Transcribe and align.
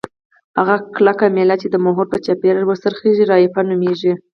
هغه 0.57 0.75
کلکه 0.95 1.25
میله 1.35 1.55
چې 1.61 1.67
د 1.69 1.75
محور 1.85 2.07
په 2.13 2.17
چاپیره 2.25 2.61
وڅرخیږي 2.69 3.25
رافعه 3.31 3.61
نومیږي. 3.69 4.13